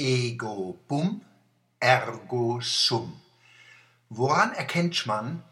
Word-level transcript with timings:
ego 0.00 0.78
bum, 0.88 1.20
ergo 1.78 2.60
sum. 2.62 3.20
Woran 4.08 4.52
erkennt 4.54 5.06
man, 5.06 5.42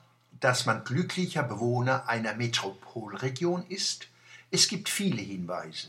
dass 0.41 0.65
man 0.65 0.85
glücklicher 0.85 1.43
Bewohner 1.43 2.09
einer 2.09 2.35
Metropolregion 2.35 3.67
ist? 3.69 4.09
Es 4.51 4.69
gibt 4.69 4.89
viele 4.89 5.21
Hinweise. 5.21 5.89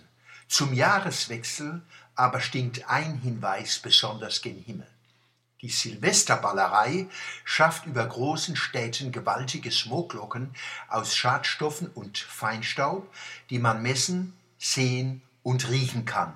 Zum 0.49 0.73
Jahreswechsel 0.73 1.81
aber 2.15 2.41
stinkt 2.41 2.89
ein 2.89 3.19
Hinweis 3.19 3.79
besonders 3.79 4.41
gen 4.41 4.61
Himmel. 4.61 4.87
Die 5.61 5.69
Silvesterballerei 5.69 7.07
schafft 7.45 7.85
über 7.85 8.05
großen 8.05 8.57
Städten 8.57 9.13
gewaltige 9.13 9.71
Smogglocken 9.71 10.53
aus 10.89 11.15
Schadstoffen 11.15 11.87
und 11.87 12.17
Feinstaub, 12.17 13.09
die 13.49 13.59
man 13.59 13.81
messen, 13.81 14.33
sehen 14.57 15.21
und 15.43 15.69
riechen 15.69 16.03
kann 16.03 16.33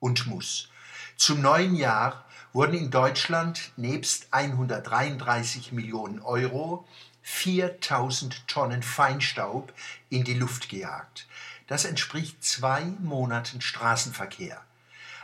und 0.00 0.26
muss. 0.26 0.68
Zum 1.16 1.40
neuen 1.40 1.76
Jahr 1.76 2.24
wurden 2.52 2.74
in 2.74 2.90
Deutschland 2.90 3.72
nebst 3.76 4.28
133 4.32 5.72
Millionen 5.72 6.20
Euro 6.20 6.86
4000 7.22 8.46
Tonnen 8.48 8.82
Feinstaub 8.82 9.72
in 10.10 10.24
die 10.24 10.34
Luft 10.34 10.68
gejagt. 10.68 11.26
Das 11.66 11.84
entspricht 11.84 12.44
zwei 12.44 12.82
Monaten 13.00 13.60
Straßenverkehr. 13.60 14.60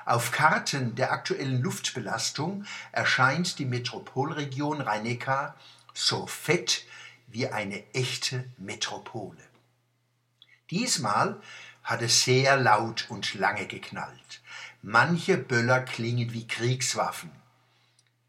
Auf 0.07 0.33
Karten 0.33 0.95
der 0.95 1.13
aktuellen 1.13 1.61
Luftbelastung 1.61 2.65
erscheint 2.93 3.59
die 3.59 3.67
Metropolregion 3.67 4.81
rhein 4.81 5.19
so 5.93 6.27
fett 6.27 6.85
wie 7.27 7.49
eine 7.49 7.83
echte 7.95 8.45
Metropole. 8.57 9.43
Diesmal 10.71 11.41
hat 11.83 12.03
es 12.03 12.23
sehr 12.23 12.57
laut 12.57 13.07
und 13.09 13.35
lange 13.35 13.67
geknallt. 13.67 14.41
Manche 14.83 15.37
Böller 15.37 15.81
klingen 15.81 16.33
wie 16.33 16.47
Kriegswaffen. 16.47 17.31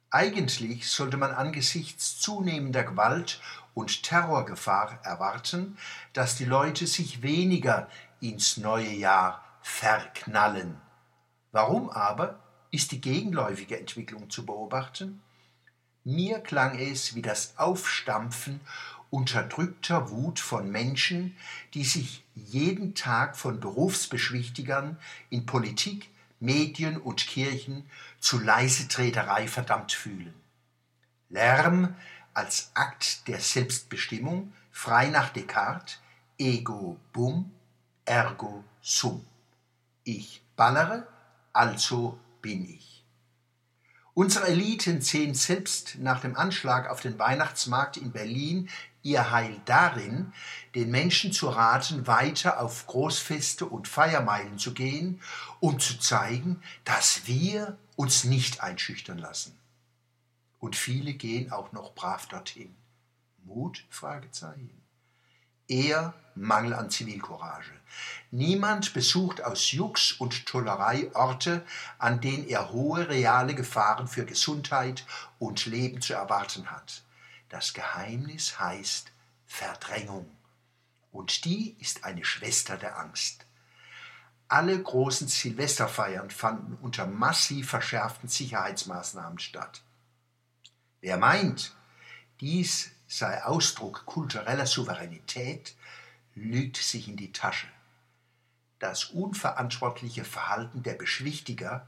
Eigentlich 0.10 0.90
sollte 0.90 1.16
man 1.16 1.32
angesichts 1.32 2.20
zunehmender 2.20 2.84
Gewalt 2.84 3.40
und 3.74 4.04
Terrorgefahr 4.04 4.99
erwarten, 5.04 5.77
dass 6.12 6.35
die 6.35 6.43
Leute 6.43 6.88
sich 6.88 7.21
weniger 7.21 7.88
ins 8.20 8.58
neue 8.58 8.91
Jahr 8.91 9.41
verknallen. 9.62 10.76
Warum 11.54 11.90
aber 11.90 12.40
ist 12.70 12.91
die 12.91 12.99
gegenläufige 12.99 13.80
Entwicklung 13.80 14.30
zu 14.30 14.46
beobachten? 14.46 15.21
Mir 16.04 16.40
klang 16.40 16.77
es 16.77 17.15
wie 17.15 17.21
das 17.21 17.58
Aufstampfen 17.58 18.60
unterdrückter 19.10 20.10
Wut 20.10 20.41
von 20.41 20.70
Menschen, 20.70 21.38
die 21.74 21.86
sich 21.86 22.26
jeden 22.36 22.93
Tag 22.93 23.38
von 23.38 23.62
Berufsbeschwichtigern 23.62 24.98
in 25.30 25.46
Politik, 25.46 26.10
Medien 26.41 26.97
und 26.97 27.25
Kirchen 27.25 27.89
zu 28.20 28.39
Leisetreterei 28.39 29.47
verdammt 29.47 29.93
fühlen. 29.93 30.34
Lärm 31.29 31.95
als 32.34 32.71
Akt 32.73 33.27
der 33.27 33.39
Selbstbestimmung, 33.39 34.51
frei 34.71 35.07
nach 35.07 35.29
Descartes, 35.29 35.99
ego 36.37 36.97
bum, 37.13 37.51
ergo 38.05 38.63
sum. 38.81 39.25
Ich 40.03 40.41
ballere, 40.55 41.07
also 41.53 42.19
bin 42.41 42.67
ich. 42.67 43.05
Unsere 44.13 44.47
Eliten 44.47 45.01
sehen 45.01 45.35
selbst 45.35 45.99
nach 45.99 46.21
dem 46.21 46.35
Anschlag 46.35 46.89
auf 46.89 47.01
den 47.01 47.17
Weihnachtsmarkt 47.17 47.97
in 47.97 48.12
Berlin 48.12 48.69
ihr 49.04 49.32
Heil 49.32 49.60
darin, 49.66 50.34
den 50.76 50.91
Menschen 50.91 51.32
zu 51.32 51.49
raten, 51.49 52.07
weiter 52.07 52.60
auf 52.60 52.88
Großfeste 52.88 53.66
und 53.66 53.88
Feiermeilen 53.88 54.58
zu 54.58 54.74
gehen, 54.74 55.21
um 55.60 55.80
zu 55.80 55.99
zeigen, 55.99 56.62
dass 56.84 57.27
wir 57.27 57.77
uns 57.96 58.24
nicht 58.24 58.62
einschüchtern 58.62 59.18
lassen. 59.18 59.58
Und 60.60 60.76
viele 60.76 61.13
gehen 61.13 61.52
auch 61.52 61.71
noch 61.71 61.93
brav 61.93 62.27
dorthin. 62.27 62.76
Mut? 63.43 63.84
Fragezeichen. 63.90 64.81
Eher 65.68 66.14
Mangel 66.36 66.74
an 66.74 66.90
Zivilcourage. 66.90 67.72
Niemand 68.30 68.94
besucht 68.94 69.44
aus 69.44 69.72
Jux 69.72 70.14
und 70.14 70.46
Tollerei 70.46 71.09
Orte, 71.14 71.66
an 71.98 72.22
denen 72.22 72.48
er 72.48 72.72
hohe 72.72 73.09
reale 73.09 73.56
Gefahren 73.56 74.08
für 74.08 74.25
Gesundheit 74.25 75.06
und 75.40 75.66
Leben 75.66 76.02
zu 76.02 76.14
erwarten 76.14 76.72
hat. 76.72 77.04
Das 77.51 77.73
Geheimnis 77.73 78.62
heißt 78.62 79.12
Verdrängung. 79.45 80.31
Und 81.12 81.44
die 81.44 81.75
ist 81.81 82.06
eine 82.06 82.23
Schwester 82.23 82.78
der 82.78 82.97
Angst. 82.97 83.45
Alle 84.47 84.81
großen 84.81 85.28
Silvesterfeiern 85.28 86.31
fanden 86.31 86.75
unter 86.81 87.06
massiv 87.06 87.69
verschärften 87.69 88.29
Sicherheitsmaßnahmen 88.29 89.38
statt. 89.38 89.81
Wer 91.01 91.17
meint, 91.17 91.75
dies 92.39 92.91
sei 93.06 93.44
Ausdruck 93.44 94.06
kultureller 94.06 94.66
Souveränität, 94.66 95.75
lügt 96.35 96.78
sich 96.78 97.09
in 97.09 97.18
die 97.18 97.33
Tasche. 97.33 97.68
Das 98.79 99.03
unverantwortliche 99.03 100.23
Verhalten 100.23 100.83
der 100.83 100.94
Beschwichtiger 100.94 101.85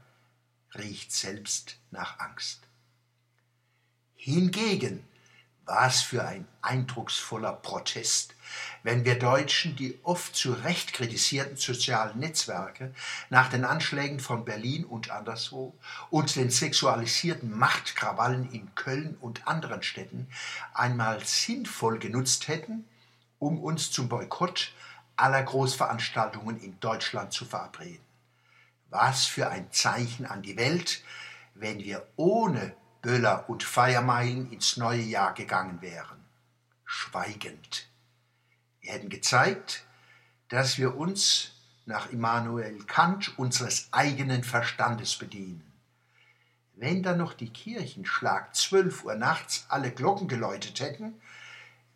riecht 0.74 1.10
selbst 1.10 1.78
nach 1.90 2.18
Angst. 2.18 2.60
Hingegen 4.14 5.08
was 5.66 6.02
für 6.02 6.24
ein 6.24 6.46
eindrucksvoller 6.60 7.52
Protest, 7.52 8.34
wenn 8.82 9.04
wir 9.04 9.18
Deutschen 9.18 9.76
die 9.76 9.98
oft 10.02 10.36
zu 10.36 10.52
Recht 10.52 10.92
kritisierten 10.92 11.56
sozialen 11.56 12.18
Netzwerke 12.18 12.94
nach 13.30 13.48
den 13.48 13.64
Anschlägen 13.64 14.20
von 14.20 14.44
Berlin 14.44 14.84
und 14.84 15.10
anderswo 15.10 15.74
und 16.10 16.36
den 16.36 16.50
sexualisierten 16.50 17.56
Machtkrawallen 17.56 18.50
in 18.52 18.74
Köln 18.74 19.16
und 19.20 19.46
anderen 19.46 19.82
Städten 19.82 20.28
einmal 20.74 21.24
sinnvoll 21.24 21.98
genutzt 21.98 22.48
hätten, 22.48 22.84
um 23.38 23.58
uns 23.58 23.90
zum 23.90 24.08
Boykott 24.08 24.72
aller 25.16 25.42
Großveranstaltungen 25.42 26.60
in 26.60 26.78
Deutschland 26.80 27.32
zu 27.32 27.44
verabreden. 27.44 28.04
Was 28.90 29.24
für 29.24 29.48
ein 29.48 29.72
Zeichen 29.72 30.26
an 30.26 30.42
die 30.42 30.56
Welt, 30.56 31.02
wenn 31.54 31.78
wir 31.78 32.06
ohne 32.16 32.74
Böller 33.04 33.50
und 33.50 33.62
Feiermeilen 33.62 34.50
ins 34.50 34.78
neue 34.78 35.02
Jahr 35.02 35.34
gegangen 35.34 35.82
wären. 35.82 36.24
Schweigend. 36.86 37.86
Wir 38.80 38.94
hätten 38.94 39.10
gezeigt, 39.10 39.84
dass 40.48 40.78
wir 40.78 40.96
uns 40.96 41.52
nach 41.84 42.10
Immanuel 42.10 42.82
Kant 42.84 43.38
unseres 43.38 43.88
eigenen 43.92 44.42
Verstandes 44.42 45.16
bedienen. 45.16 45.70
Wenn 46.76 47.02
dann 47.02 47.18
noch 47.18 47.34
die 47.34 47.52
Kirchen 47.52 48.06
schlag 48.06 48.56
zwölf 48.56 49.04
Uhr 49.04 49.16
nachts 49.16 49.66
alle 49.68 49.90
Glocken 49.90 50.26
geläutet 50.26 50.80
hätten, 50.80 51.20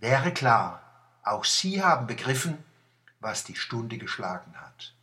wäre 0.01 0.31
klar, 0.31 0.83
auch 1.23 1.47
sie 1.47 1.83
haben 1.83 2.07
begriffen, 2.07 2.63
was 3.19 3.45
die 3.45 3.57
Stunde 3.57 3.97
geschlagen 3.97 4.55
hat. 4.61 4.95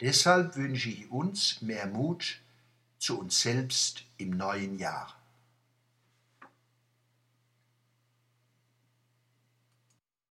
Deshalb 0.00 0.56
wünsche 0.56 0.88
ich 0.88 1.10
uns 1.10 1.60
mehr 1.60 1.86
Mut 1.86 2.40
zu 3.04 3.20
uns 3.20 3.42
selbst 3.42 4.02
im 4.16 4.30
neuen 4.30 4.78
Jahr. 4.78 5.14